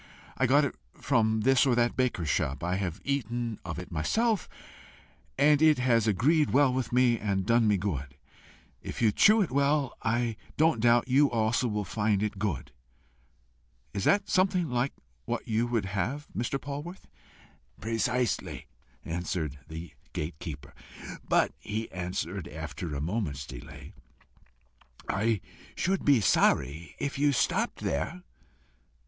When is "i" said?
0.35-0.47, 2.63-2.77, 10.01-10.37, 25.07-25.41